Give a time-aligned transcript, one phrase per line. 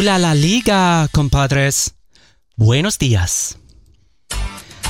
[0.00, 1.94] Hola la liga, compadres.
[2.56, 3.59] Buenos dias.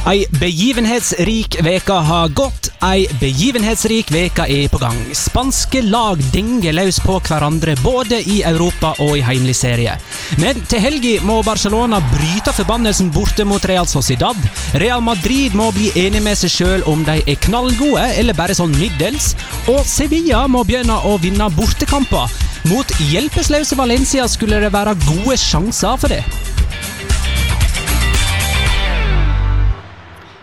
[0.08, 4.96] Ei begivenhetsrik veke har gått, ei begivenhetsrik veke er på gang.
[5.12, 9.98] Spanske lag denger løs på hverandre både i Europa og i heimelig serie.
[10.40, 14.40] Men til helga må Barcelona bryte forbannelsen borte mot Real Sociedad.
[14.80, 18.72] Real Madrid må bli enig med seg sjøl om de er knallgode eller bare sånn
[18.80, 19.34] middels.
[19.68, 22.32] Og Sevilla må begynne å vinne bortekamper.
[22.72, 26.24] Mot hjelpeløse Valencia skulle det være gode sjanser for det.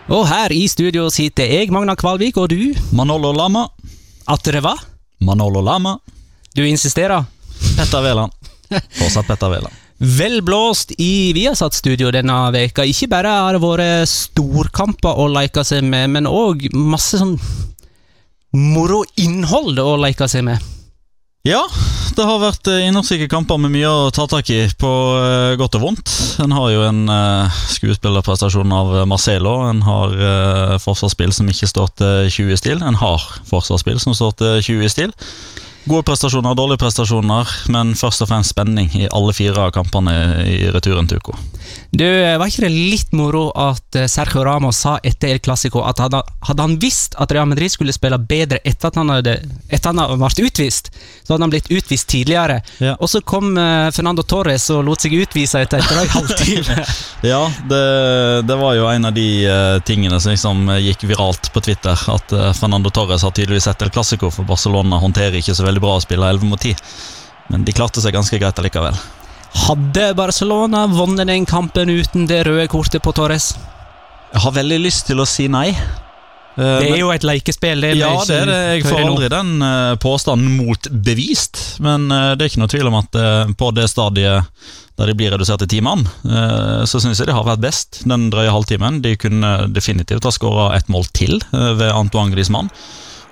[0.08, 3.66] Og her i studio sitter jeg, Magna Kvalvik, og du, Manolo Lama.
[4.28, 4.80] at det var?
[5.20, 5.98] Manolo Lama.
[6.56, 7.24] Du insisterer?
[7.76, 8.32] Petter Wæland.
[8.98, 9.74] Fortsatt Petter Wæland.
[9.98, 12.84] Vel blåst i Viasat-studio denne veka.
[12.86, 17.34] Ikke bare har det vært storkamper å leke seg med, men òg masse sånn
[18.54, 20.62] moro innhold å leke seg med.
[21.46, 21.60] Ja,
[22.18, 25.78] det har vært eh, innholdsrike kamper med mye å ta tak i, på eh, godt
[25.78, 26.14] og vondt.
[26.42, 29.54] En har jo en uh, skuespillerprestasjon av Marcelo.
[29.68, 30.16] En har
[30.82, 32.82] forsvarsspill som ikke står til 20 i stil.
[32.82, 35.14] En har forsvarsspill som står til 20 i stil.
[35.88, 40.12] Gode prestasjoner, dårlige prestasjoner, men først og fremst spenning i alle fire av kampene
[40.44, 41.36] i returen til Uko.
[41.90, 46.00] Du, Var ikke det litt moro at eh, Sergio Ramos sa etter El Clásico at
[46.02, 49.88] hadde, hadde han visst at Real Madrid skulle spille bedre etter at han hadde etter
[49.90, 50.90] han hadde vært utvist,
[51.24, 52.60] så hadde han blitt utvist tidligere.
[52.84, 52.94] Ja.
[53.00, 56.84] Og så kom eh, Fernando Torres og lot seg utvise etter en drøy halvtime.
[57.24, 57.82] Ja, det,
[58.48, 61.96] det var jo en av de eh, tingene som liksom gikk viralt på Twitter.
[62.12, 65.77] At eh, Fernando Torres har tydeligvis sett El Clásico, for Barcelona håndterer ikke så veldig
[65.82, 66.76] bra å spille 11 mot 10.
[67.52, 68.96] Men de klarte seg ganske greit allikevel.
[69.68, 73.54] Hadde Barcelona vunnet den kampen uten det røde kortet på Torres?
[74.32, 75.70] Jeg har veldig lyst til å si nei.
[76.58, 77.80] Uh, Det men- er jo et leikespill.
[77.80, 78.82] Det Ja, det er det.
[78.82, 81.80] Jeg får aldri den uh, påstanden motbevist.
[81.80, 83.18] Men uh, det er ikke noe tvil om at
[83.56, 84.44] på det stadiet
[84.98, 86.00] der de blir redusert til ti mann,
[86.90, 88.96] så syns jeg de har vært best den drøye halvtimen.
[89.00, 92.66] De kunne definitivt ha skåra et mål til ved Antoine Griezmann.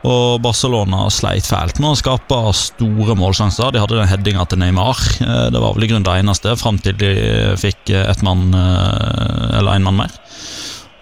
[0.07, 3.73] Og Barcelona sleit fælt med å skape store målsjanser.
[3.75, 5.01] De hadde den headinga til Neymar.
[5.25, 7.11] Eh, Det var vel i grunnen det eneste, fram til de
[7.59, 10.15] fikk et ett mann, eh, eller én mann mer.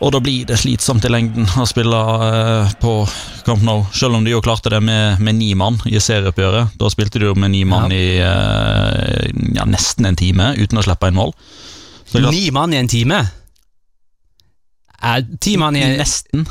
[0.00, 2.94] Og da blir det slitsomt i lengden å spille eh, på
[3.47, 6.75] Camp Nou, selv om de jo klarte det med, med ni mann i serieoppgjøret.
[6.81, 10.84] Da spilte de jo med ni mann i eh, ja, nesten en time uten å
[10.84, 11.32] slippe inn mål.
[12.31, 13.22] Ni mann i en time?
[15.03, 16.47] Eh, ti mann i en Nesten.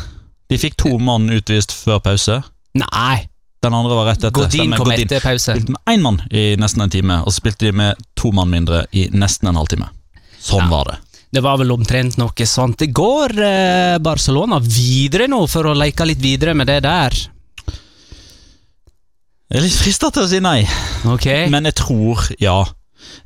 [0.53, 2.41] De fikk to mann utvist før pause.
[2.77, 3.23] Nei!
[3.63, 4.33] Den andre var rett etter.
[4.35, 5.05] Godin kom Godin.
[5.07, 5.55] etter pause.
[5.55, 8.51] Spilte med én mann i nesten en time, og så spilte de med to mann
[8.51, 9.87] mindre i nesten en halvtime.
[10.43, 10.69] Sånn Ja.
[10.69, 10.97] var det.
[11.33, 12.77] Det var vel omtrent noe sånt.
[12.77, 17.15] Det går eh, Barcelona videre nå, for å leke litt videre med det der.
[19.49, 20.59] Jeg er litt frista til å si nei.
[21.09, 21.25] Ok?
[21.53, 22.59] Men jeg tror, ja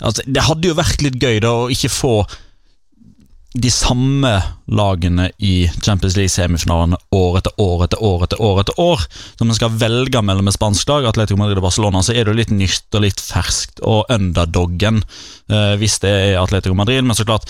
[0.01, 2.13] altså, Det hadde jo vært litt gøy da å ikke få
[3.55, 4.33] de samme
[4.67, 8.59] lagene i Champions League-semifinalene år etter år etter år etter år.
[8.61, 9.05] etter år
[9.39, 12.33] Når man skal velge mellom et spansk lag, Atletico Madrid og Barcelona, så er det
[12.33, 15.01] jo litt nytt og litt ferskt, og underdoggen
[15.49, 17.07] eh, hvis det er Atletico Madrid.
[17.07, 17.47] Men så klart,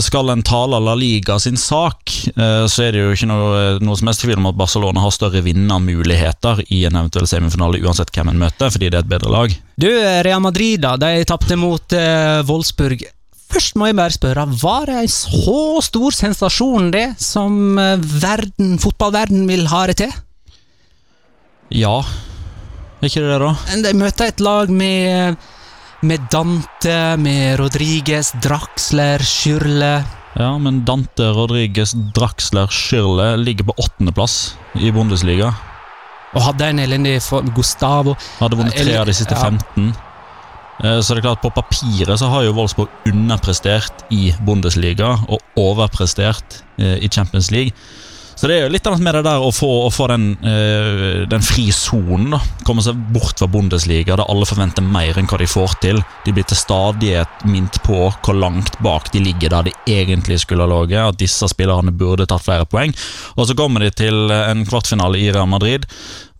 [0.00, 3.98] skal en tale La Liga sin sak, eh, så er det jo ikke noe, noe
[3.98, 8.30] som helst tvil om at Barcelona har større vinnermuligheter i en eventuell semifinale, uansett hvem
[8.32, 9.58] en møter, fordi det er et bedre lag.
[9.76, 10.94] Du, Real Madrid, da.
[10.96, 13.04] De tapte mot eh, Wolfsburg.
[13.52, 18.78] Først må jeg bare spørre, var det en så stor sensasjon, det, som eh, verden,
[18.80, 20.14] fotballverden vil ha det til?
[21.72, 21.98] Ja,
[23.02, 23.80] er ikke det det, da?
[23.84, 25.36] De møter et lag med,
[26.06, 29.94] med Dante, med Rodriguez, Draxler, Schürle
[30.38, 35.50] Ja, men Dante Rodriguez Draxler Schürle ligger på åttendeplass i Bundesliga.
[36.32, 38.14] Og hadde en elendig for Gustavo.
[38.38, 39.50] Hadde vunnet tre av de siste Ja.
[39.50, 39.90] 15.
[39.92, 40.11] Eh,
[40.80, 46.62] Så det er klart, på papiret så har jo Wolfsburg underprestert i Bundesliga og overprestert
[46.80, 47.76] eh, i Champions League.
[48.42, 51.20] Så det er jo litt annet med det der å få, å få den, eh,
[51.30, 52.32] den fri sonen.
[52.34, 52.40] da.
[52.66, 56.02] Komme seg bort fra Bundesliga, der alle forventer mer enn hva de får til.
[56.24, 60.66] De blir til stadighet minnet på hvor langt bak de ligger der de egentlig skulle
[60.66, 61.14] ha ligget.
[61.14, 62.90] At disse spillerne burde tatt flere poeng.
[63.38, 65.86] Og så kommer de til eh, en kvartfinale i Real Madrid.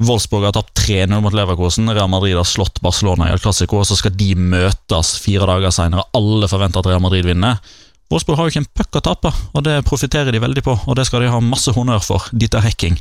[0.03, 1.87] Wolfsburg har tapt 3-0 mot Leverkosen.
[1.87, 6.09] Real Madrid har slått Barcelona i El Clásico, så skal de møtes fire dager senere.
[6.19, 7.63] Alle forventer at Real Madrid vinner.
[8.13, 10.75] Wolfsburg har jo ikke en puck å tape, og det profitterer de veldig på.
[10.85, 12.29] Og det skal de ha masse honnør for.
[12.37, 12.99] Dieter hacking.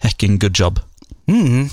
[0.00, 0.80] Hacking good job.
[1.28, 1.68] Mm.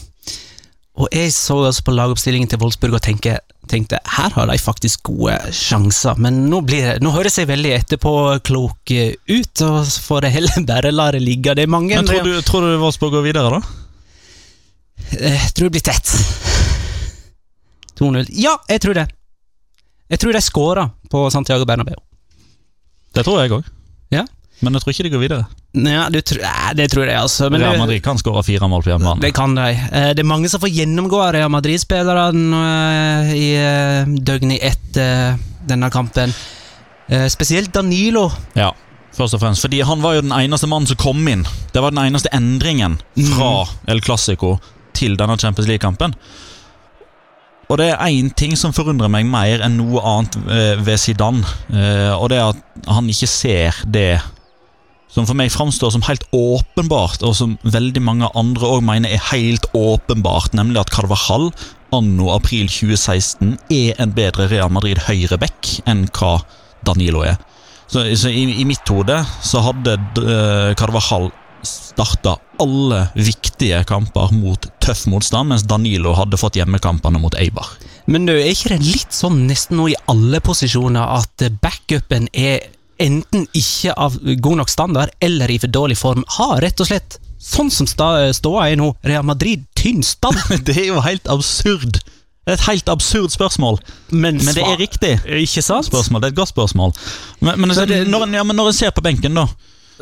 [0.95, 3.38] Og jeg så altså på lagoppstillingen til Wolfsburg og tenkte,
[3.72, 7.74] tenkte her har de faktisk gode sjanser, men nå, blir det, nå høres jeg veldig
[7.75, 11.56] etterpåklok eh, ut, og så får jeg heller bare la det ligge.
[11.56, 13.62] Det er mange Men tror du, tror du Wolfsburg går videre, da?
[15.16, 16.16] Jeg tror det blir tett.
[18.00, 18.31] 2-0.
[18.39, 19.07] Ja, jeg tror det.
[20.12, 22.00] Jeg tror de skåra på Santiago Bernabeu.
[23.16, 23.64] Det tror jeg òg.
[24.14, 24.26] Ja.
[24.64, 25.46] Men jeg tror ikke de går videre.
[25.76, 27.50] Ja, tror- nei, det tror jeg, altså.
[27.52, 29.20] Men Real Madrid kan skåre fire mål på hjemmebane.
[29.26, 29.66] Det kan de.
[29.76, 35.36] Eh, Det er mange som får gjennomgå av Real Madrid-spillerne eh, i eh, døgnet etter
[35.68, 36.34] denne kampen.
[37.30, 38.32] Spesielt Danilo.
[38.58, 38.72] Ja,
[39.14, 39.62] først og fremst.
[39.62, 41.44] Fordi han var jo den eneste mannen som kom inn.
[41.74, 42.96] Det var den eneste endringen
[43.36, 44.56] fra El Clásico
[44.98, 46.16] til denne Champions League-kampen.
[47.66, 51.42] Og det er én ting som forundrer meg mer enn noe annet eh, ved Zidane.
[51.74, 54.20] eh, Og det er at han ikke ser det
[55.16, 59.30] som for meg framstår som helt åpenbart, og som veldig mange andre òg mener er
[59.32, 61.48] helt åpenbart, nemlig at Carvajal
[61.96, 66.42] anno april 2016 er en bedre Real Madrid høyreback enn hva
[66.86, 67.40] Danilo er.
[67.88, 71.30] Så, så i, i mitt hode så hadde uh, Carvajal
[71.68, 77.68] starta alle viktige kamper mot tøff motstand, mens Danilo hadde fått hjemmekampene mot Eibar.
[78.08, 82.68] Men du, er ikke det litt sånn nesten nå i alle posisjoner at backupen er
[83.02, 86.24] enten ikke av god nok standard eller i for dårlig form?
[86.38, 90.38] Har rett og slett, sånn som ståa er nå, Real Madrid tynn stand?
[90.68, 92.00] Det er jo helt absurd!
[92.46, 93.80] Det er et helt absurd spørsmål,
[94.14, 95.16] Men, men det er riktig.
[95.26, 95.88] Ikke sant?
[95.88, 96.92] spørsmål, Det er et godt spørsmål.
[97.42, 99.48] Men, Men det- når, en- ja, men når en ser på benken, da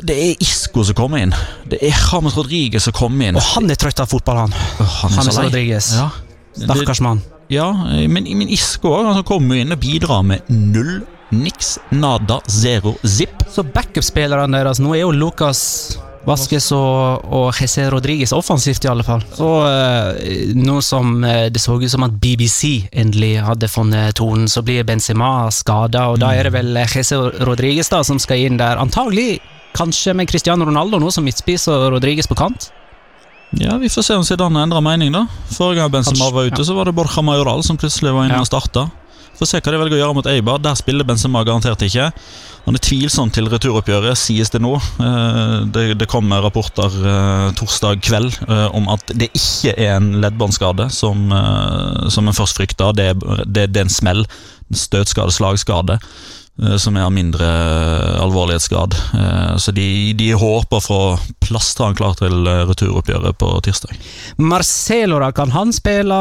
[0.02, 1.34] Det er Isco som kommer inn.
[1.70, 3.38] Det er James Rodriguez som kommer inn.
[3.38, 4.56] Og han er trøtt av fotball, han.
[4.82, 5.38] Oh, han James.
[5.38, 5.90] Rodriguez.
[5.94, 6.08] Ja.
[6.58, 7.22] Stakkars mann.
[7.52, 7.68] Ja,
[8.08, 10.96] men, men Isco altså, kommer inn og bidrar med null,
[11.34, 13.44] niks, nada, zero, zip.
[13.52, 15.62] Så backup-spillerne deres nå er jo Lucas
[16.24, 19.22] Vasques og, og Jesse Rodriguez offensivt, i alle fall.
[19.36, 24.48] Så uh, nå som uh, det så ut som at BBC endelig hadde funnet tonen,
[24.48, 28.58] så blir Benzema skada, og da er det vel Jesse Rodriguez da som skal inn
[28.60, 28.80] der.
[28.80, 29.36] Antagelig
[29.74, 32.70] kanskje med Cristiano Ronaldo nå som midtspiss og Rodriges på kant.
[33.60, 35.26] Ja, Vi får se om Zidane endrer mening, da.
[35.54, 36.64] Forrige gang Benzema var ute, ja.
[36.66, 38.40] så var det Borja Majoral som plutselig var inne Ja.
[38.42, 38.88] og starta.
[39.38, 40.58] Får se hva de velger å gjøre mot Eibar.
[40.62, 42.08] Der spiller Benzema garantert ikke.
[42.66, 44.74] Han er tvilsom til returoppgjøret, sies det nå.
[44.78, 50.12] Eh, Det, det kommer rapporter eh, torsdag kveld eh, om at det ikke er en
[50.22, 51.26] leddbåndskade som,
[52.10, 52.92] som en først frykta.
[52.94, 53.10] Det,
[53.46, 54.24] det, det er en smell.
[54.72, 55.98] Støtskade, slagskade.
[56.62, 58.94] Eh, Som er av mindre eh, alvorlighetsgrad.
[59.18, 61.00] Eh, Så de, de håper å få
[61.44, 63.94] plastra han klar til returoppgjøret på tirsdag.
[64.38, 66.18] Marcelo, da, kan han spille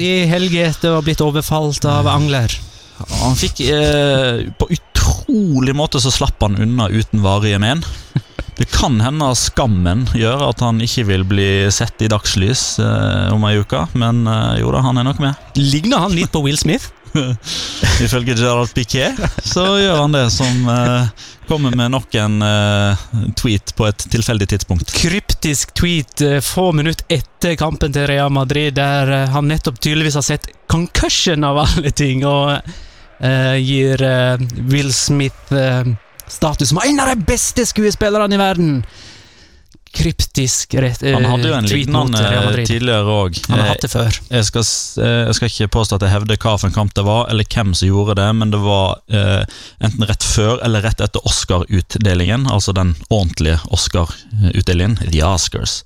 [0.00, 2.52] i helga etter å ha blitt overfalt av angler?
[3.20, 7.82] Han fikk eh, På utrolig måte så slapp han unna uten varige men.
[8.56, 13.44] Det kan hende skammen gjør at han ikke vil bli sett i dagslys eh, om
[13.44, 15.36] ei uke, men eh, jo da, han er nok med.
[15.60, 16.88] Ligner han litt på Will Smith?
[18.04, 21.08] Ifølge Gerald Piquet så gjør han det, som eh,
[21.48, 23.04] kommer med nok en eh,
[23.38, 24.92] tweet på et tilfeldig tidspunkt.
[24.96, 30.18] kryptisk tweet eh, få minutter etter kampen til Real Madrid, der eh, han nettopp tydeligvis
[30.18, 32.56] har sett concussion av alle ting, og
[33.20, 35.54] eh, gir eh, Will Smith
[36.26, 38.80] status som en av de beste skuespillerne i verden.
[39.96, 43.38] Kryptisk rett, eh, Han hadde jo en lignende tidligere òg.
[43.48, 44.18] Han har hatt det før.
[44.28, 44.66] Jeg skal,
[45.04, 47.48] eh, jeg skal ikke påstå at jeg hevder hva for en kamp det var, eller
[47.48, 49.44] hvem som gjorde det, men det var eh,
[49.80, 55.82] enten rett før eller rett etter Oscar-utdelingen, altså den ordentlige Oscar-utdelingen, The Oscars.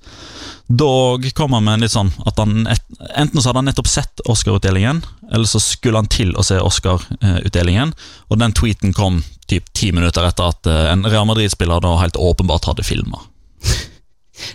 [0.71, 4.21] Da kom han med en litt sånn at han Enten så hadde han nettopp sett
[4.29, 5.01] Oscar-utdelingen,
[5.31, 7.91] eller så skulle han til å se Oscar-utdelingen,
[8.29, 12.19] og den tweeten kom typ ti minutter etter at eh, en Real Madrid-spiller da helt
[12.19, 13.19] åpenbart hadde filma.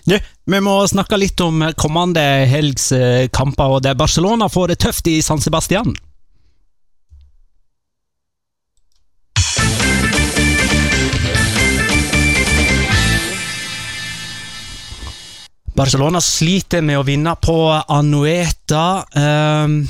[0.05, 0.17] Du,
[0.47, 5.11] vi må snakke litt om kommende helgs eh, kamper, og der Barcelona får det tøft
[5.11, 5.95] i San Sebastian.
[15.77, 19.05] Barcelona sliter med å vinne på Anueta.
[19.13, 19.83] Um,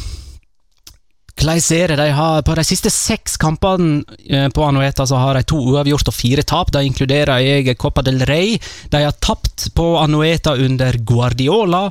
[1.36, 5.34] hvordan er det de har På de siste seks kampene eh, på Anueta så har
[5.36, 6.70] de to uavgjort og fire tap.
[6.72, 8.56] De inkluderer jeg Copa del Rey.
[8.90, 11.90] De har tapt på Anueta under Guardiola,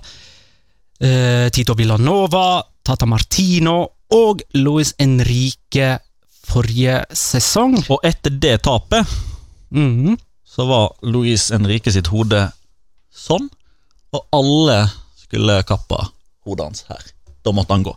[0.99, 3.77] eh, Tito Villanova, Tata Martino
[4.15, 5.99] og Luis Enrique
[6.45, 7.77] forrige sesong.
[7.89, 9.05] Og etter det tapet
[9.71, 10.17] Mhm.
[10.45, 12.51] så var Luis Enrique sitt hode
[13.13, 13.49] sånn,
[14.13, 15.97] og alle skulle kappe
[16.45, 17.01] hodet hans her.
[17.43, 17.95] Da måtte han gå.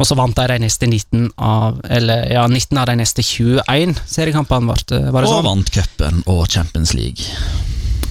[0.00, 3.98] Og så vant de de neste 19 av Eller ja, 19 av de neste 21
[4.08, 4.70] seriekampene.
[4.70, 5.44] Var det, var Og sånn?
[5.50, 7.26] vant cupen og Champions League.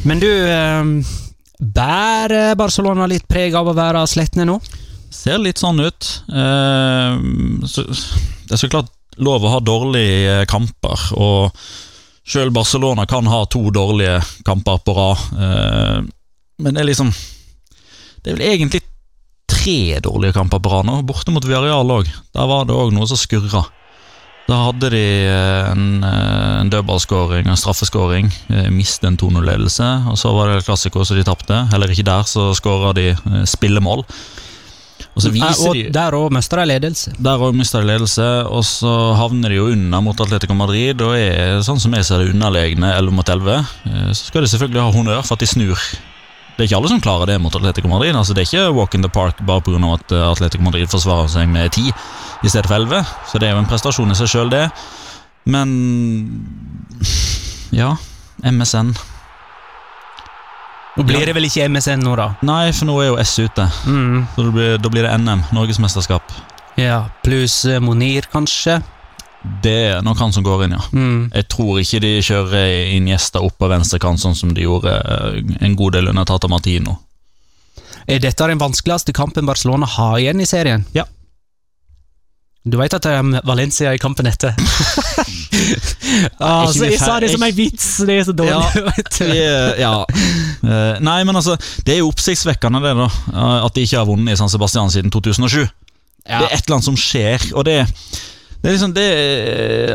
[0.06, 0.92] Men du, eh,
[1.60, 4.60] bærer Barcelona litt preg av å være slettende nå?
[5.12, 6.10] Ser litt sånn ut.
[6.30, 7.18] Eh,
[7.68, 11.58] så, det er så klart lov å ha dårlige kamper, og
[12.30, 15.26] sjøl Barcelona kan ha to dårlige kamper på rad.
[15.36, 15.98] Eh,
[16.64, 17.12] men det er liksom
[18.24, 18.82] Det er vel egentlig
[19.70, 22.10] tre dårlige kamper på rad nå, borte mot Villarreal òg.
[22.34, 23.68] Der var det òg noe som skurra.
[24.50, 29.90] Da hadde de eh, en, eh, en dødballskåring, en straffeskåring, eh, mistet en 2-0-ledelse.
[30.10, 31.60] Og så var det klassiker som de tapte.
[31.70, 33.12] Heller ikke der så skåra de
[33.46, 34.02] spillemål.
[35.16, 37.14] Og så viser de der òg mista de ledelse.
[37.22, 41.02] Der òg mista de ledelse, og så havner de jo unna mot Atletico Madrid.
[41.06, 43.60] Og er sånn som jeg ser det underlegne 11 mot 11.
[43.86, 45.90] Eh, Så skal de selvfølgelig ha honnør for at de snur.
[46.60, 48.12] Det er ikke alle som klarer det mot Atletico Madrid.
[48.20, 49.80] Altså Det er ikke walk in the park bare pga.
[49.94, 51.88] at eh, Atletico Madrid forsvarer seg med 10
[52.44, 53.06] i stedet for 11.
[53.32, 54.66] Så det er jo en prestasjon i seg sjøl, det.
[55.48, 55.72] Men
[57.72, 57.96] ja,
[58.44, 58.92] MSN.
[61.00, 62.34] Nå blir det vel ikke MSN nå, da.
[62.44, 63.70] Nei, for nå er jo S ute.
[63.88, 64.28] Mm.
[64.36, 66.36] Så da blir, da blir det NM, Norgesmesterskap.
[66.76, 68.82] Ja, pluss eh, Monir, kanskje.
[69.64, 70.82] Det er nok han som går inn, ja.
[70.92, 71.20] Mm.
[71.32, 75.38] Jeg tror ikke de kjører inn gjester opp på venstrekant, sånn som de gjorde eh,
[75.64, 76.98] en god del under Tata Martino.
[78.10, 80.84] Er dette den vanskeligste kampen Barcelona har igjen i serien?
[80.98, 81.06] Ja.
[82.68, 84.52] Du vet at det er Valencia i kampen etter?
[85.40, 88.52] Ikke så vi jeg sa det som en vits, det er så dårlig.
[88.52, 88.86] Ja.
[89.86, 89.94] Ja.
[90.60, 91.56] Eh, Nei, men altså,
[91.88, 93.08] det er jo oppsiktsvekkende, det, da.
[93.32, 95.62] eh, At de ikke har vunnet i San Sebastian siden 2007.
[96.28, 96.42] Ja.
[96.42, 97.78] Det er et eller annet som skjer, og det
[98.60, 99.08] det er liksom det,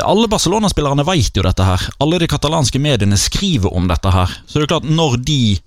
[0.01, 1.85] Alle Barcelona-spillerne vet jo dette her.
[2.01, 4.33] Alle de katalanske mediene skriver om dette her.
[4.47, 5.57] Så det er klart, når de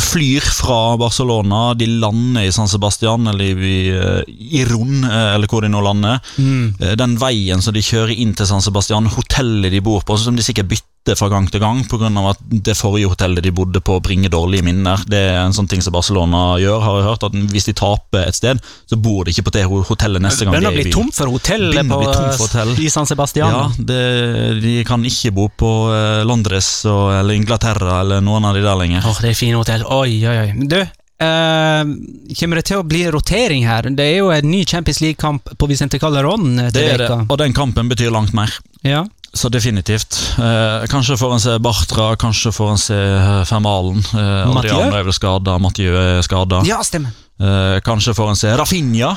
[0.00, 3.80] flyr fra Barcelona, de lander i San Sebastian eller i,
[4.60, 6.74] i Ron, eller hvor de nå lander Mm.
[6.96, 10.44] Den veien som de kjører inn til San Sebastian, hotellet de bor på, som de
[10.44, 12.10] sikkert bytter fra gang til gang pga.
[12.30, 15.00] at det forrige hotellet de bodde på, bringer dårlige minner.
[15.08, 17.24] Det er en sånn ting som Barcelona gjør, har jeg hørt.
[17.24, 20.54] At hvis de taper et sted, så bor de ikke på det hotellet neste gang
[20.54, 20.96] Begynner å bli byen.
[20.98, 22.74] tom for hotell Begynner på, hotell.
[22.78, 23.50] i San Sebastian.
[23.50, 28.54] Ja, det, de kan ikke bo på eh, Londres og, eller Inglaterra eller noen av
[28.54, 29.06] de der lenger.
[29.08, 29.86] Åh, det er fine hotell.
[29.88, 30.68] Oi, oi, oi.
[30.70, 30.80] Du,
[31.20, 31.84] Uh,
[32.32, 33.84] kommer det til å bli rotering her?
[33.92, 37.36] Det er jo en ny Champions League-kamp på Vicente Calderón eh, Det er det, og
[37.36, 38.54] den kampen betyr langt mer.
[38.80, 39.02] Ja.
[39.32, 40.16] Så definitivt.
[40.38, 44.00] Eh, kanskje får en se Bartra, kanskje får en se eh, Fermalen.
[44.02, 44.56] Eh?
[44.58, 46.64] Adriano er vel skada, Mathieu er skada.
[46.66, 47.14] ja, stemmer.
[47.40, 49.14] Eh, kanskje får en se Rafinha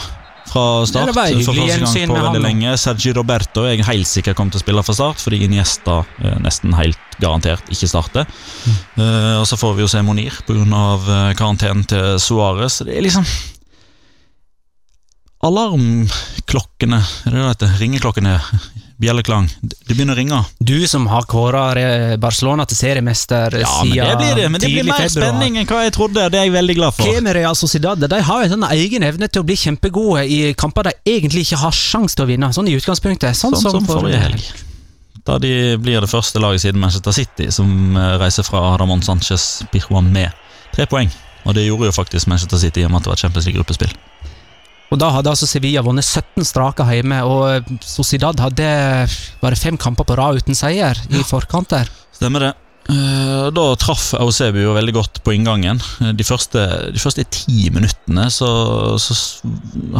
[0.47, 1.07] fra start.
[1.07, 2.75] Det det for første gang på veldig lenge.
[2.79, 6.75] Sergi Roberto er helt sikker kommet til å spille fra start, fordi Iniesta eh, nesten
[6.77, 8.29] helt garantert ikke starter.
[8.65, 8.77] Mm.
[9.03, 10.61] Eh, og så får vi jo se Monir pga.
[10.63, 12.81] Uh, karantenen til Suárez.
[12.85, 13.25] Det er liksom
[15.43, 17.71] Alarmklokkene, er det det heter?
[17.81, 18.37] Ringeklokkene,
[19.03, 19.49] bjelleklang.
[19.61, 20.39] Det begynner å ringe.
[20.59, 21.65] Du som har kåra
[22.21, 24.49] Barcelona til seriemester Ja, men det blir det.
[24.49, 25.13] Men det blir mer februar.
[25.13, 26.27] spenning enn hva jeg trodde.
[26.33, 27.21] Det er jeg veldig glad for.
[27.33, 28.03] Real Sociedad?
[28.09, 31.47] De har jo en sånn egen evne til å bli kjempegode i kamper de egentlig
[31.47, 33.35] ikke har sjanse til å vinne, sånn i utgangspunktet.
[33.37, 34.45] Sånn, Sånn som forrige helg.
[35.23, 39.63] Da de blir det første laget siden Manchester City som eh, reiser fra Ramón Sánchez
[39.71, 40.31] Pirjuan med
[40.75, 41.11] tre poeng.
[41.47, 43.93] Og det gjorde jo faktisk Manchester City i og med at det var Champions League-gruppespill.
[44.93, 48.67] Og da hadde altså Sevilla vunnet 17 strake hjemme, og Sociedad hadde
[49.41, 51.89] bare fem kamper på rad uten seier i forkant der.
[52.13, 52.51] Stemmer det.
[52.93, 55.79] Eh, Da traff Eusebio veldig godt på inngangen.
[56.03, 58.49] Eh, De første, de første ti minuttene så,
[59.01, 59.15] så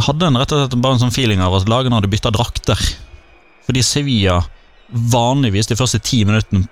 [0.06, 2.78] hadde en rett og slett bare en sånn feeling av at lagene hadde bytta drakter.
[3.66, 4.42] Fordi Sevilla
[4.94, 6.68] vanligvis de første ti minuttene,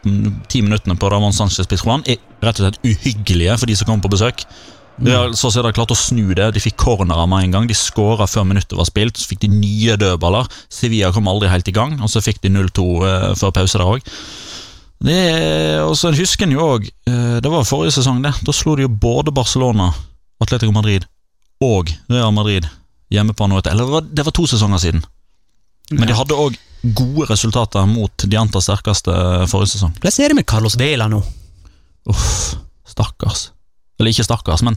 [0.52, 4.04] ti minuttene på Ramón Sánchez Pizjuan er rett og slett uhyggelige for de som kommer
[4.04, 4.44] på besøk.
[5.02, 6.52] Real Sociedad klart å snu det.
[6.54, 7.68] De fikk cornerer med en gang.
[7.70, 9.18] De skåra før minuttet var spilt.
[9.18, 10.46] Så fikk de nye dødballer.
[10.72, 13.90] Sevilla kom aldri helt i gang, og så fikk de 0-2 eh, før pause der
[13.96, 14.12] òg.
[15.02, 16.84] Og så husker en jo òg
[17.42, 18.30] Det var forrige sesong, det.
[18.46, 19.88] Da slo de jo både Barcelona,
[20.38, 21.08] Atletico Madrid
[21.62, 22.68] og Real Madrid
[23.12, 25.02] hjemme på noe Eller det var, det var to sesonger siden.
[25.90, 26.54] Men de hadde òg
[26.96, 29.12] gode resultater mot de antar sterkeste
[29.50, 29.92] forrige sesong.
[30.02, 31.20] Er det med Carlos Vela nå?
[32.10, 32.54] Uff,
[32.88, 33.50] stakkars.
[34.00, 34.76] Eller ikke stakkars, men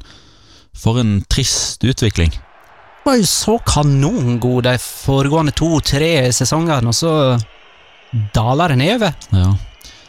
[0.75, 2.31] for en trist utvikling.
[2.35, 7.11] Det var jo så kanongod de foregående to-tre sesongene, og så
[8.35, 9.13] daler det nedover.
[9.35, 9.51] Ja.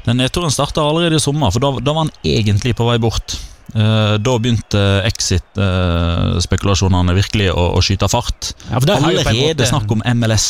[0.06, 3.36] Den nedturen starta allerede i sommer, for da, da var han egentlig på vei bort.
[3.74, 8.52] Eh, da begynte exit-spekulasjonene virkelig å, å skyte fart.
[8.70, 10.46] Ja, Allerede snakk om MLS.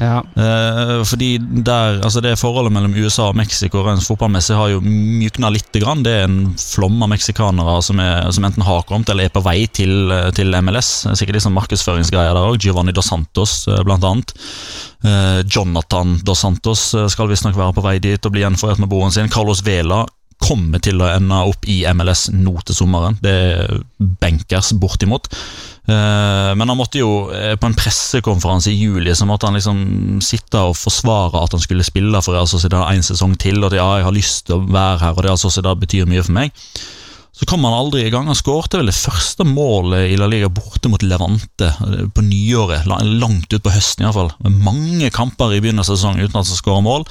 [0.00, 0.22] Ja.
[0.34, 5.50] Eh, fordi der, altså det forholdet mellom USA og Mexico rent fotballmessig har jo mjukna
[5.52, 5.68] litt.
[5.70, 6.02] Grann.
[6.02, 8.00] Det er en flom av meksikanere som,
[8.34, 11.04] som enten har kommet eller er på vei til, eh, til MLS.
[11.06, 12.58] Er Sikkert litt sånn markedsføringsgreier der òg.
[12.64, 14.34] Giovanni Dos Santos, eh, blant annet.
[15.04, 18.90] Eh, Jonathan Dos Santos eh, skal visstnok være på vei dit og bli gjenforent med
[18.90, 19.30] broren sin.
[19.32, 20.06] Carlos Vela
[20.40, 23.18] kommer til å ende opp i MLS nå til sommeren.
[23.20, 23.82] Det er
[24.22, 25.28] benkers bortimot.
[25.90, 30.20] Eh, Men han måtte jo eh, på en pressekonferanse i juli Så måtte han liksom
[30.24, 33.58] sitte og forsvare at han skulle spille for Real Sociedad en sesong til.
[33.62, 36.24] Og at ja, jeg har lyst til å være her, og Real Sociedad betyr mye
[36.26, 36.54] for meg.
[37.32, 38.26] så kom han aldri i gang.
[38.28, 42.86] Han skårte vel det første målet i La Liga borte mot Levante eh, på nyåret,
[42.86, 44.32] langt ut på høsten iallfall.
[44.44, 47.06] Mange kamper i begynnelsen av sesongen uten at han skårer mål.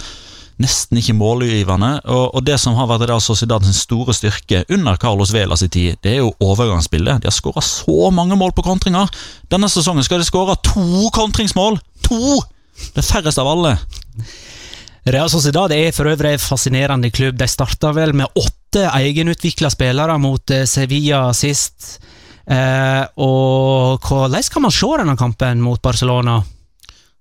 [0.59, 1.91] Nesten ikke målgivende.
[2.11, 5.69] Og, og det som har vært Real Sociedad sin store styrke under Carlos Velas i
[5.71, 7.21] tid, det er jo overgangsbildet.
[7.23, 9.07] De har skåra så mange mål på kontringer.
[9.51, 11.79] Denne sesongen skal de skåre to kontringsmål!
[12.09, 12.39] To!
[12.95, 13.73] Det færreste av alle.
[15.09, 17.37] Real Sociedad er for øvrig en fascinerende klubb.
[17.39, 22.01] De starta vel med åtte egenutvikla spillere mot eh, Sevilla sist.
[22.49, 26.41] Eh, og hvordan kan man se denne kampen mot Barcelona?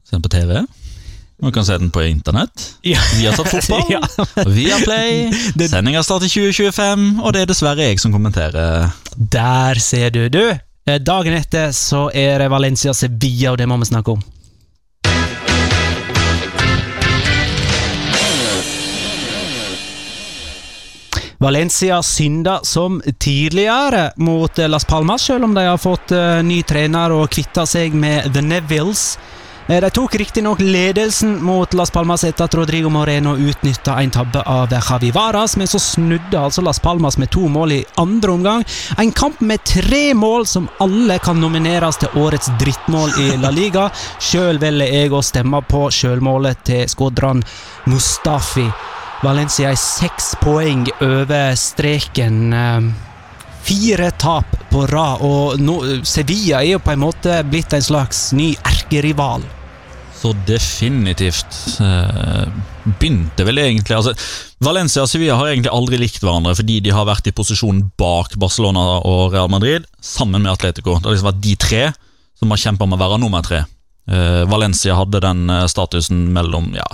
[0.03, 0.59] Se den på TV.
[1.43, 2.75] Man kan se den på internett.
[2.83, 2.99] Ja.
[3.15, 3.83] Vi har tatt fotball.
[3.91, 4.01] Ja.
[4.47, 5.31] Viaplay.
[5.55, 5.69] Play.
[5.69, 8.91] Sendinga starter 2025, og det er dessverre jeg som kommenterer.
[9.15, 10.25] Der ser du.
[10.29, 14.27] Du, eh, dagen etter så er det Valencia Sevilla, og det må vi snakke om.
[21.39, 27.15] Valencia synda som tidligere mot Las Palmas, selv om de har fått eh, ny trener
[27.15, 29.13] og kvitta seg med The Nevilles.
[29.69, 34.41] Eh, De tok riktignok ledelsen mot Las Palmas etter at Rodrigo Moreno utnytta en tabbe
[34.47, 38.65] av Javi Varas, men så snudde altså Las Palmas med to mål i andre omgang.
[38.97, 43.91] En kamp med tre mål som alle kan nomineres til årets drittmål i La Liga.
[44.21, 47.45] Sjøl velger jeg å stemme på sjølmålet til Skodran
[47.87, 48.65] Mustafi.
[49.23, 52.41] Valencia er seks poeng over streken.
[52.55, 52.81] eh,
[53.69, 55.61] Fire tap på rad, og
[56.07, 59.43] Sevilla er jo på en måte blitt en slags ny erkerival.
[60.19, 62.49] Så definitivt eh,
[62.99, 64.15] begynte vel egentlig altså,
[64.65, 68.35] Valencia og Sevilla har egentlig aldri likt hverandre fordi de har vært i posisjon bak
[68.41, 70.97] Barcelona og Real Madrid sammen med Atletico.
[70.99, 71.85] Det har liksom vært de tre
[72.39, 73.63] som har kjempa om å være nummer tre.
[74.11, 76.87] Eh, Valencia hadde den eh, statusen mellom ja,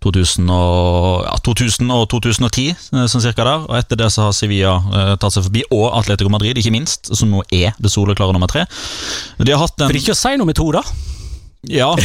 [0.00, 3.66] 2000 og, ja, 2000 og 2010, eh, sånn cirka der.
[3.68, 7.12] Og etter det så har Sevilla eh, tatt seg forbi, og Atletico Madrid, ikke minst,
[7.14, 8.64] som nå er det soleklare nummer tre.
[9.38, 10.84] De har hatt en For ikke å si noe med to, da.
[11.62, 11.96] Ja,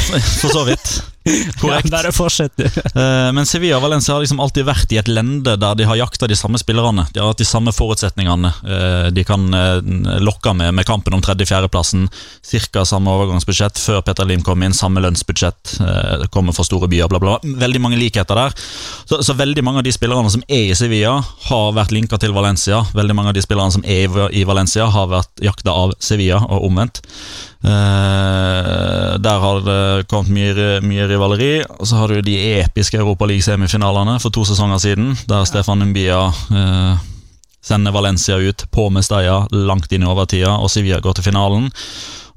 [0.41, 1.14] for så vidt.
[1.61, 1.89] Korrekt.
[1.89, 2.53] Ja, bare fortsett.
[2.95, 6.27] Eh, Men Sevilla Valencia har liksom alltid vært i et lende der de har jakta
[6.29, 7.03] de samme spillerne.
[7.13, 8.51] De har hatt de samme forutsetningene.
[8.63, 9.79] Eh, De kan eh,
[10.23, 12.05] lokke med, med kampen om tredje-fjerdeplassen.
[12.45, 14.73] Cirka samme overgangsbudsjett før Petter Lim kom inn.
[14.77, 15.75] Samme lønnsbudsjett.
[16.31, 17.35] kommer fra store byer, bla, bla.
[17.43, 18.55] Veldig mange likheter der.
[19.09, 21.17] Så, så veldig mange av de spillerne som er i Sevilla,
[21.49, 22.83] har vært linka til Valencia.
[22.95, 26.69] Veldig mange av de spillerne som er i- Valencia, har vært jakta av Sevilla, og
[26.69, 27.01] omvendt.
[29.25, 31.63] Der har det kommet mye, mye rivaleri.
[31.79, 37.03] Og så har du de episke Europaliga-semifinalene for to sesonger siden, der Stefan Mbia eh,
[37.65, 41.71] sender Valencia ut på Mestalla langt inn i overtida, og Sevilla går til finalen.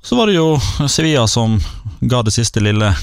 [0.03, 0.57] Så var det jo
[0.89, 1.59] Sevilla som
[2.01, 2.95] ga det siste lille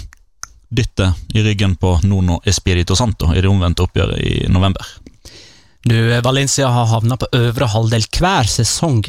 [0.76, 4.86] dyttet i ryggen på Nono Espirito Santo i det omvendte oppgjøret i november.
[5.86, 9.04] Du, Valencia har havna på øvre halvdel hver sesong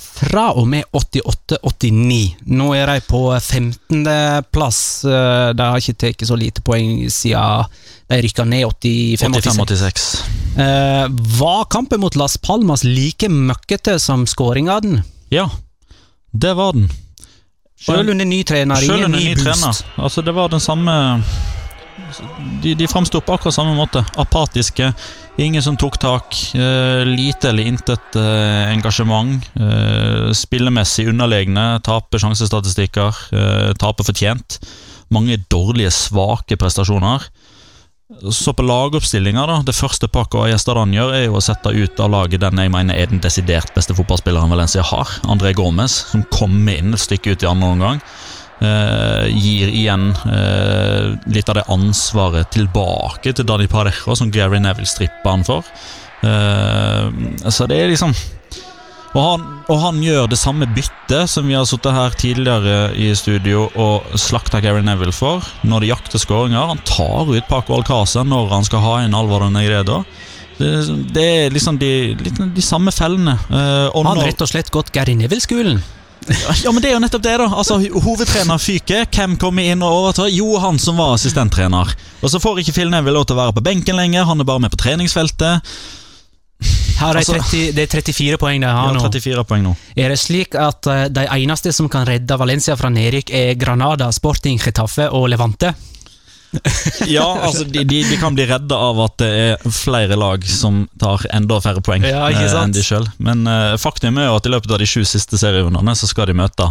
[0.00, 2.36] fra og med 88-89.
[2.52, 4.80] Nå er de på 15.-plass.
[5.56, 7.70] De har ikke tatt så lite poeng siden
[8.06, 9.56] de rykka ned 85-86.
[9.56, 10.06] 85-86.
[10.56, 11.06] Eh,
[11.38, 15.02] var kampen mot Las Palmas like møkkete som skåringene?
[15.28, 15.48] Ja,
[16.30, 16.86] det var den.
[17.76, 19.82] Sjøl under ny trener, Selv under ny trener.
[20.00, 20.92] Altså, det var den samme
[22.62, 24.04] De, de framsto på akkurat samme måte.
[24.20, 24.92] Apatiske.
[25.36, 26.36] Ingen som tok tak.
[26.54, 29.44] Eh, lite eller intet eh, engasjement.
[29.54, 31.66] Eh, spillemessig underlegne.
[31.84, 33.24] Taper sjansestatistikker.
[33.80, 34.60] Taper fortjent.
[35.12, 37.28] Mange dårlige, svake prestasjoner.
[38.30, 39.56] Så på lagoppstillinga, da.
[39.66, 42.94] Det første Paco Ayestadan gjør, er jo å sette ut av laget den jeg mener
[42.94, 45.10] er den desidert beste fotballspilleren Valencia har.
[45.26, 48.00] André Gomez, som kommer inn et stykke ut i andre omgang.
[48.56, 54.88] Eh, gir igjen eh, litt av det ansvaret tilbake til Dani Parejo, som Gary Neville
[54.88, 55.68] stripper han for.
[56.24, 58.16] Eh, så det er liksom
[59.16, 63.08] og han, og han gjør det samme byttet som vi har sittet her tidligere i
[63.16, 66.72] studio og slakta Gary Neville for, når det jakter skåringer.
[66.74, 70.02] Han tar ut Paco Alcázar når han skal ha inn Alvaro Negredo.
[70.58, 70.72] Det,
[71.16, 71.90] det er liksom de,
[72.20, 73.38] de, de samme fellene.
[73.48, 75.80] Eh, og Han har rett og slett gått Gary Neville-skolen.
[76.64, 77.46] ja, men det er jo nettopp det, da.
[77.54, 79.04] Altså, Hovedtrener fyker.
[79.14, 80.30] Hvem kommer inn og overtar?
[80.32, 81.92] Jo, han som var assistenttrener.
[82.22, 84.26] Og så får ikke Phil Neville lov til å være på benken lenger.
[84.28, 85.62] Han er bare med på treningsfeltet.
[86.96, 89.10] Her er Altså- 30, det er 34 poeng de har ja, 34 nå.
[89.12, 89.74] 34 poeng nå.
[89.96, 94.08] Er det slik at eh, de eneste som kan redde Valencia fra nedrykk, er Granada,
[94.12, 95.74] Sporting, Getafe og Levante?
[97.16, 100.84] Ja, altså, de, de, de kan bli redda av at det er flere lag som
[101.00, 103.06] tar enda færre poeng Ja, eh, enn de sjøl.
[103.22, 106.30] Men uh, faktum er jo at i løpet av de sju siste serierundene så skal
[106.30, 106.68] de møte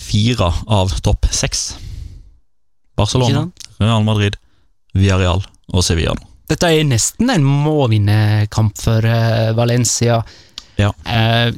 [0.00, 1.72] fire av topp seks.
[2.98, 3.46] Barcelona.
[3.80, 4.36] Real Madrid,
[4.94, 6.16] Villarreal og Sevilla.
[6.48, 10.20] Dette er nesten en må-vinne-kamp for uh, Valencia.
[10.80, 10.90] Ja.
[11.06, 11.52] Uh,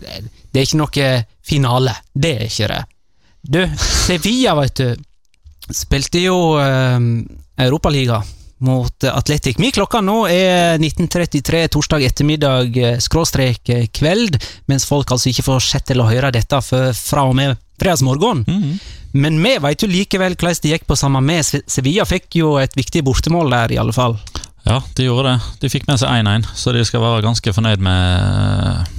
[0.54, 1.08] det er ikke noe
[1.44, 1.96] finale.
[2.12, 2.82] Det er ikke det.
[3.44, 5.02] Du, Sevilla, vet du,
[5.74, 7.00] spilte jo uh,
[7.56, 8.22] Europaliga
[8.64, 9.58] mot Atletic.
[9.58, 14.38] Min klokka nå er 1933 torsdag ettermiddag eh, skråstrek eh, kveld,
[14.70, 18.44] mens folk altså ikke får sett å høre dette fra og med fredagsmorgen.
[18.48, 18.76] Mhm.
[19.14, 21.46] Men vi veit jo likevel hvordan det gikk på samme med.
[21.46, 24.16] Sevilla fikk jo et viktig bortemål der, i alle fall.
[24.66, 25.52] Ja, de gjorde det.
[25.62, 28.93] De fikk med seg 1-1, så de skal være ganske fornøyd med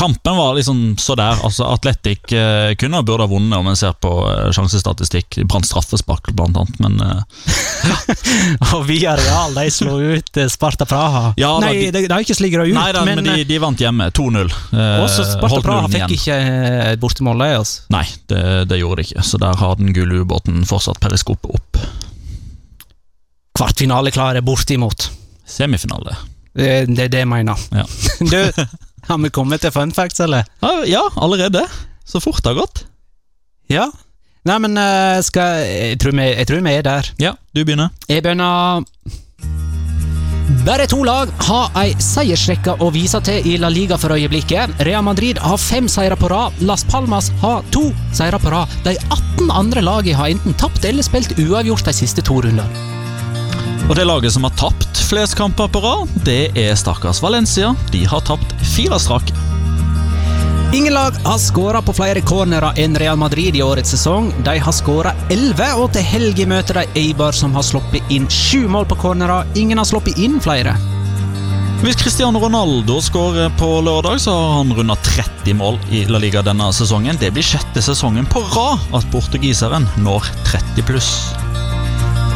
[0.00, 1.36] Kampen var liksom så der.
[1.44, 5.42] altså Atletic eh, kunne og burde ha vunnet, om en ser på eh, sjansestatistikk.
[5.50, 11.34] Brant straffespark, blant annet, men eh, Og Via Real de slo ut eh, Sparta Praha.
[11.36, 13.44] Ja, da, nei, de- de, de har ikke sligra ut, Nei da, men, men, de,
[13.50, 14.08] de vant hjemme.
[14.16, 14.48] 2-0.
[14.72, 16.16] Eh, også Sparta holdt Praha nullen fikk igjen.
[16.16, 17.44] ikke eh, et bortemål.
[17.44, 17.84] de, Altså.
[17.92, 19.26] Nei, det, det gjorde de ikke.
[19.28, 21.84] Så der har den gule ubåten fortsatt periskopet opp.
[23.58, 25.10] Kvartfinaleklare bortimot.
[25.46, 26.16] Semifinale.
[26.54, 27.58] Det, det er det jeg mener.
[27.74, 27.84] Ja.
[28.32, 28.38] Du,
[29.08, 30.46] har vi kommet til fun facts, eller?
[30.62, 31.66] Ja, ja, allerede.
[32.04, 32.84] Så fort det har gått.
[33.70, 33.90] Ja.
[34.48, 37.10] Nei, men eh, skal jeg tror, vi, jeg tror vi er der.
[37.20, 37.92] Ja, du begynner.
[38.08, 38.84] Jeg begynner
[40.64, 44.74] Bare to lag har ei seiersrekke å vise til i La Liga for øyeblikket.
[44.84, 46.58] Real Madrid har fem seire på rad.
[46.68, 47.86] Las Palmas har to
[48.16, 48.72] seire på rad.
[48.84, 52.99] De 18 andre lagene har enten tapt eller spilt uavgjort de siste to rundene.
[53.88, 57.72] Og det laget som har tapt flest kamper på rad, det er stakkars Valencia.
[57.90, 59.34] De har tapt fire strake.
[60.72, 64.28] Ingen lag har skåra på flere cornerer enn Real Madrid i årets sesong.
[64.46, 68.68] De har skåra 11, og til helga møter de Eibar, som har sluppet inn sju
[68.70, 69.50] mål på cornerer.
[69.58, 70.76] Ingen har sluppet inn flere.
[71.82, 76.46] Hvis Cristiano Ronaldo skårer på lørdag, så har han runda 30 mål i La Liga
[76.46, 77.18] denne sesongen.
[77.18, 81.14] Det blir sjette sesongen på rad at portugiseren når 30 pluss.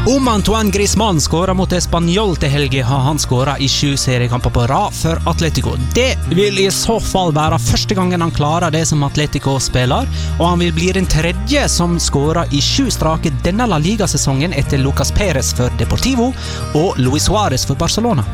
[0.07, 4.67] Om Antoine Griezmann skåra mot Español til helga, har han skåra i sju seriekamper på
[4.69, 5.73] rad for Atletico.
[5.95, 10.05] Det vil i så fall være første gangen han klarer det som Atletico-spiller,
[10.37, 14.85] og han vil bli den tredje som skåra i sju strake denne La Liga-sesongen etter
[14.85, 16.35] Lucas Perez for Deportivo
[16.77, 18.29] og Luis Suárez for Barcelona.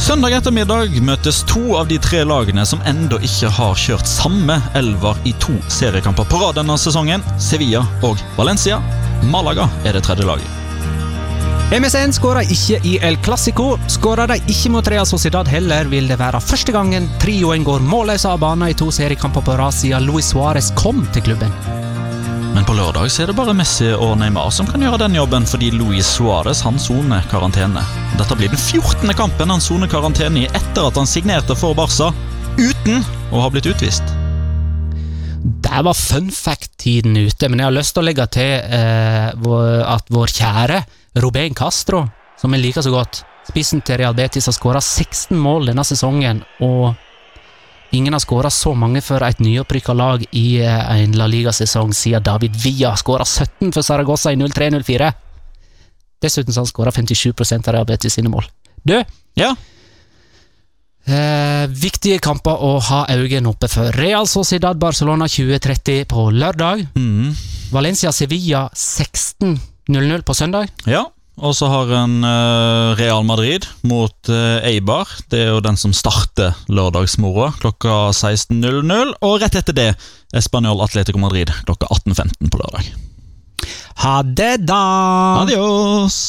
[0.00, 5.20] Søndag ettermiddag møtes to av de tre lagene som ennå ikke har kjørt samme elver
[5.28, 7.22] i to seriekamper på rad denne sesongen.
[7.36, 8.80] Sevilla og Valencia.
[9.30, 10.60] Malaga er det tredje laget.
[11.74, 13.78] MSN skåra ikke i El Clásico.
[13.88, 18.26] Skåra de ikke mot Real Sociedad heller, vil det være første gangen trioen går målløs
[18.30, 21.50] av banen i to seriekamper på rad siden Luis Suárez kom til klubben.
[22.54, 25.72] Men på lørdag er det bare Messi og Neymar som kan gjøre den jobben, fordi
[25.74, 27.82] Luis Suárez han soner karantene.
[28.20, 29.10] Dette blir den 14.
[29.18, 32.12] kampen han soner karantene i etter at han signerte for Barca,
[32.60, 34.14] uten å ha blitt utvist.
[35.74, 39.32] Der var fun fact-tiden ute, men jeg har lyst til å legge til eh,
[39.90, 40.76] at vår kjære
[41.18, 42.04] Robén Castro,
[42.38, 46.44] som jeg liker så godt, spissen til Real Betis, har skåra 16 mål denne sesongen,
[46.62, 46.94] og
[47.90, 52.22] ingen har skåra så mange for et nyopprykka lag i eh, en La Liga-sesong siden
[52.22, 55.10] David Villa skåra 17 for Saragossa i 03-04.
[56.22, 58.46] Dessuten har han skåra 57 av Real Betis sine mål.
[58.86, 59.00] Du,
[59.34, 59.56] Ja,
[61.04, 63.90] Eh, viktige kamper å ha øynene oppe for.
[63.98, 66.86] Real Sociedad Barcelona 2030 på lørdag.
[66.94, 67.34] mm.
[67.74, 70.68] Valencia Sevilla 16.00 på søndag.
[70.86, 71.04] ja.
[71.42, 75.08] Og så har en eh, Real Madrid mot eh, Eibar.
[75.28, 79.16] Det er jo den som starter lørdagsmoroa klokka 16.00.
[79.18, 79.88] Og rett etter det
[80.30, 82.92] Español Atletico Madrid klokka 18.15 på lørdag.
[84.04, 84.78] Ha det, da!
[85.42, 86.20] Adios!